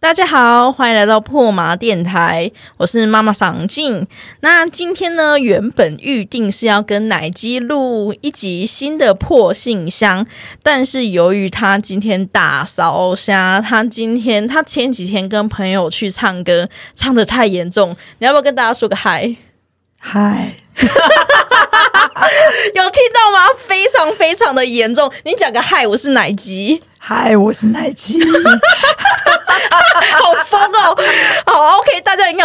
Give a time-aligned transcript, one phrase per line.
[0.00, 4.06] 大家好，欢迎来到破麻电台，我是妈妈赏静。
[4.40, 10.26] 那今天呢，原本预定是要跟奶鸡录一集新的破信箱，
[10.62, 19.36] 但是由于他今天大烧虾，他今天他前几天跟朋友去唱歌，唱的太严重，你要不要跟大家说个嗨？
[19.98, 20.88] 嗨， 有
[22.90, 23.48] 听到吗？
[23.66, 26.82] 非常非常的严重，你讲个嗨，我是奶鸡。
[26.96, 28.18] 嗨，我是奶鸡。
[29.70, 30.96] 好疯哦！
[31.46, 31.59] 好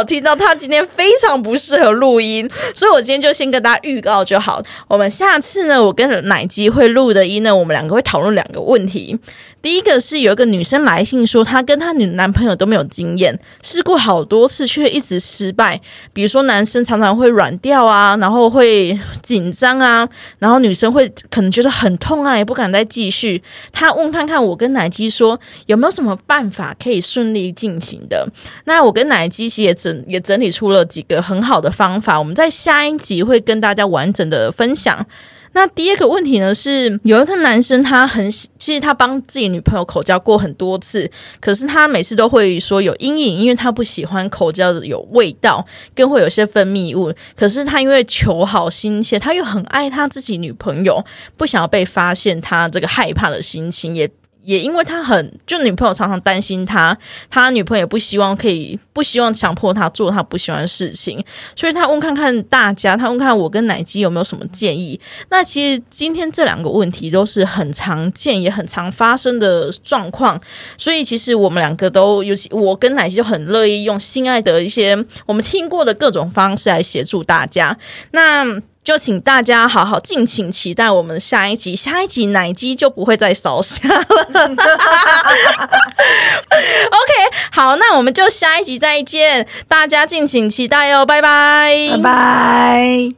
[0.00, 4.62] 有听到，他今天非常不适合录音，所以我今天就先跟大家预告就好。
[4.88, 9.18] 我们下次呢，我跟奶机会录的音呢，我们两个会讨论两个问题。
[9.62, 15.78] 第一个是有一个女生来信说，她跟她女男朋友都没有经验，试过好多次却一直失败。
[16.14, 23.42] 比如说，男生常常会软掉啊，然后会紧张啊，然后女生会可能觉得很痛啊，也不敢再继续。
[23.70, 28.26] 她问看看我跟奶鸡说，有没有什么办法可以顺利进行的？
[28.64, 29.74] 那我跟奶鸡其实也
[30.06, 35.06] 也整理出了几个很好的方法，我们在下一集会跟大家完整的分享。
[35.52, 47.12] 那第二个问题呢，是有一个男生，他很喜其实他帮自己女朋友口交过很多次，可是他每次都会说有阴影，因为他不喜欢口交的有味道，更会有些分泌物。
[47.34, 51.04] 可是他因为求好心切，他又很爱他自己女朋友，
[51.36, 54.08] 不想要被发现他这个害怕的心情，也。
[54.44, 56.96] 也因为他很，就女朋友常常担心他，
[57.28, 61.22] 他女朋友也不希望可以，不希望强迫他做他不喜欢的事情，
[61.54, 64.98] 所以他问看看大家，他问看我跟奶鸡有没有什么建议。
[65.28, 70.40] 那其实今天这两个问题都是很常见也很常发生的状况，
[70.78, 74.96] 所以其实我们两个都，尤其我跟奶鸡就很乐意用心爱的一些
[75.26, 77.76] 我们听过的各种方式来协助大家。
[78.12, 78.60] 那。
[78.90, 84.02] 就请大家好好敬请期待我们下一集，下一集奶鸡就不会再烧虾了。
[86.90, 87.12] OK，
[87.52, 93.12] 好，那我们就下一集再见，大家敬请期待哦，拜拜，拜拜。